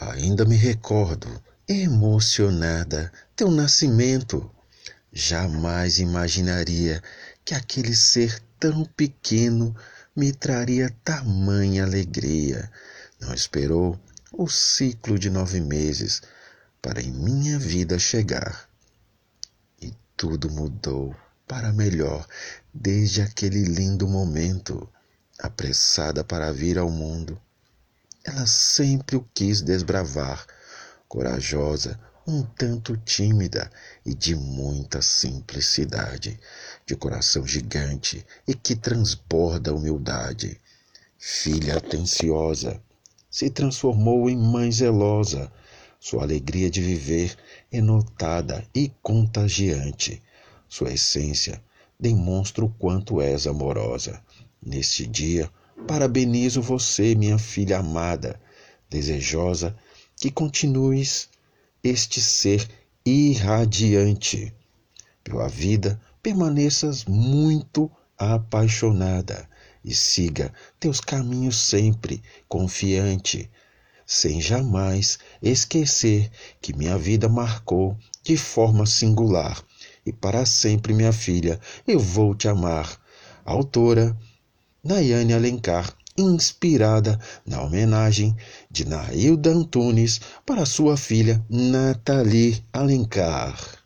Ainda 0.00 0.44
me 0.44 0.54
recordo, 0.54 1.28
emocionada, 1.66 3.12
teu 3.34 3.50
nascimento. 3.50 4.48
Jamais 5.12 5.98
imaginaria 5.98 7.02
que 7.44 7.52
aquele 7.52 7.96
ser 7.96 8.40
tão 8.60 8.84
pequeno 8.84 9.74
me 10.14 10.32
traria 10.32 10.94
tamanha 11.02 11.82
alegria. 11.82 12.70
Não 13.20 13.34
esperou 13.34 13.98
o 14.32 14.48
ciclo 14.48 15.18
de 15.18 15.30
nove 15.30 15.60
meses 15.60 16.22
para 16.80 17.02
em 17.02 17.10
minha 17.10 17.58
vida 17.58 17.98
chegar. 17.98 18.68
E 19.82 19.92
tudo 20.16 20.48
mudou 20.48 21.12
para 21.44 21.72
melhor 21.72 22.24
desde 22.72 23.20
aquele 23.20 23.64
lindo 23.64 24.06
momento, 24.06 24.88
apressada 25.40 26.22
para 26.22 26.52
vir 26.52 26.78
ao 26.78 26.88
mundo. 26.88 27.40
Ela 28.30 28.46
sempre 28.46 29.16
o 29.16 29.26
quis 29.32 29.62
desbravar, 29.62 30.46
corajosa, 31.08 31.98
um 32.26 32.42
tanto 32.42 32.94
tímida 32.94 33.70
e 34.04 34.14
de 34.14 34.36
muita 34.36 35.00
simplicidade, 35.00 36.38
de 36.84 36.94
coração 36.94 37.46
gigante 37.46 38.22
e 38.46 38.54
que 38.54 38.76
transborda 38.76 39.74
humildade. 39.74 40.60
Filha 41.18 41.78
atenciosa, 41.78 42.78
se 43.30 43.48
transformou 43.48 44.28
em 44.28 44.36
mãe 44.36 44.70
zelosa. 44.70 45.50
Sua 45.98 46.22
alegria 46.22 46.68
de 46.68 46.82
viver 46.82 47.34
é 47.72 47.80
notada 47.80 48.62
e 48.74 48.92
contagiante. 49.02 50.22
Sua 50.68 50.92
essência 50.92 51.64
demonstra 51.98 52.62
o 52.62 52.68
quanto 52.68 53.22
és 53.22 53.46
amorosa. 53.46 54.22
Neste 54.62 55.06
dia, 55.06 55.50
parabenizo 55.86 56.60
você, 56.60 57.14
minha 57.14 57.38
filha 57.38 57.78
amada, 57.78 58.40
desejosa 58.90 59.76
que 60.16 60.30
continues 60.30 61.28
este 61.82 62.20
ser 62.20 62.68
irradiante. 63.04 64.52
Pela 65.22 65.48
vida, 65.48 66.00
permaneças 66.22 67.04
muito 67.04 67.90
apaixonada 68.16 69.48
e 69.84 69.94
siga 69.94 70.52
teus 70.80 71.00
caminhos 71.00 71.56
sempre 71.56 72.22
confiante, 72.48 73.50
sem 74.04 74.40
jamais 74.40 75.18
esquecer 75.42 76.30
que 76.60 76.76
minha 76.76 76.98
vida 76.98 77.28
marcou 77.28 77.96
de 78.22 78.36
forma 78.36 78.86
singular 78.86 79.62
e 80.08 80.12
para 80.12 80.46
sempre, 80.46 80.94
minha 80.94 81.12
filha, 81.12 81.60
eu 81.86 82.00
vou 82.00 82.34
te 82.34 82.48
amar. 82.48 82.98
Autora 83.44 84.16
Nayane 84.88 85.34
Alencar, 85.34 85.92
inspirada 86.16 87.20
na 87.46 87.60
homenagem 87.60 88.34
de 88.70 88.86
Nailda 88.88 89.50
Antunes 89.50 90.18
para 90.46 90.64
sua 90.64 90.96
filha 90.96 91.44
Nathalie 91.50 92.64
Alencar. 92.72 93.77